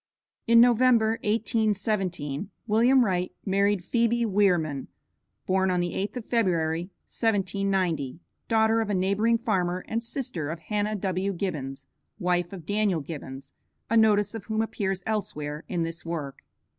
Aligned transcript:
In 0.47 0.59
November, 0.59 1.19
1817, 1.21 2.49
William 2.65 3.05
Wright 3.05 3.31
married 3.45 3.83
Phebe 3.83 4.25
Wierman, 4.25 4.87
(born 5.45 5.69
on 5.69 5.79
the 5.79 5.93
8th 5.93 6.17
of 6.17 6.25
February, 6.25 6.89
1790,) 7.05 8.19
daughter 8.47 8.81
of 8.81 8.89
a 8.89 8.95
neighboring 8.95 9.37
farmer, 9.37 9.85
and 9.87 10.01
sister 10.01 10.49
of 10.49 10.57
Hannah 10.57 10.95
W. 10.95 11.33
Gibbons, 11.33 11.85
wife 12.17 12.51
of 12.51 12.65
Daniel 12.65 13.01
Gibbons, 13.01 13.53
a 13.91 13.95
notice 13.95 14.33
of 14.33 14.45
whom 14.45 14.63
appears 14.63 15.03
elsewhere 15.05 15.65
in 15.67 15.83
this 15.83 16.03
work. 16.03 16.39